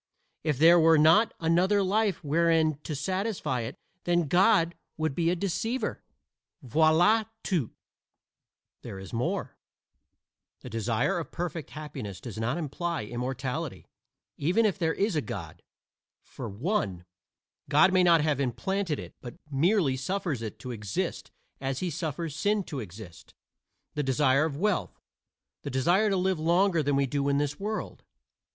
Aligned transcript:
If 0.43 0.57
there 0.57 0.79
were 0.79 0.97
not 0.97 1.31
another 1.39 1.83
life 1.83 2.23
wherein 2.23 2.79
to 2.85 2.95
satisfy 2.95 3.59
it 3.61 3.77
then 4.05 4.27
God 4.27 4.73
would 4.97 5.13
be 5.13 5.29
a 5.29 5.35
deceiver. 5.35 6.01
Voila 6.63 7.25
tout." 7.43 7.69
There 8.81 8.97
is 8.97 9.13
more: 9.13 9.59
the 10.61 10.71
desire 10.71 11.19
of 11.19 11.29
perfect 11.31 11.69
happiness 11.69 12.19
does 12.19 12.39
not 12.39 12.57
imply 12.57 13.03
immortality, 13.03 13.85
even 14.37 14.65
if 14.65 14.79
there 14.79 14.95
is 14.95 15.15
a 15.15 15.21
God, 15.21 15.61
for 16.23 16.49
(1) 16.49 17.05
God 17.69 17.93
may 17.93 18.01
not 18.01 18.21
have 18.21 18.39
implanted 18.39 18.97
it, 18.97 19.13
but 19.21 19.35
merely 19.51 19.95
suffers 19.97 20.41
it 20.41 20.57
to 20.61 20.71
exist, 20.71 21.29
as 21.59 21.77
he 21.77 21.91
suffers 21.91 22.35
sin 22.35 22.63
to 22.63 22.79
exist, 22.79 23.35
the 23.93 24.01
desire 24.01 24.45
of 24.45 24.57
wealth, 24.57 24.99
the 25.61 25.69
desire 25.69 26.09
to 26.09 26.17
live 26.17 26.39
longer 26.39 26.81
than 26.81 26.95
we 26.95 27.05
do 27.05 27.29
in 27.29 27.37
this 27.37 27.59
world. 27.59 28.03